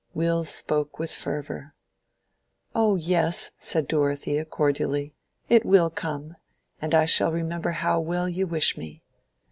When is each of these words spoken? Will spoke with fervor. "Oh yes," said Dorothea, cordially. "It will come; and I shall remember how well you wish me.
Will 0.15 0.45
spoke 0.45 0.97
with 0.97 1.11
fervor. 1.13 1.75
"Oh 2.73 2.95
yes," 2.95 3.51
said 3.59 3.87
Dorothea, 3.87 4.45
cordially. 4.45 5.13
"It 5.47 5.63
will 5.63 5.91
come; 5.91 6.37
and 6.81 6.95
I 6.95 7.05
shall 7.05 7.31
remember 7.31 7.69
how 7.69 7.99
well 7.99 8.27
you 8.27 8.47
wish 8.47 8.75
me. 8.75 9.03